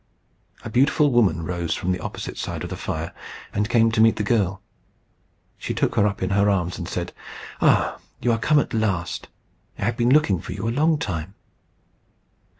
[0.65, 3.13] A beautiful woman rose from the opposite side of the fire
[3.53, 4.63] and came to meet the girl.
[5.59, 7.13] She took her up in her arms, and said,
[7.61, 9.27] "Ah, you are come at last!
[9.77, 11.35] I have been looking for you a long time."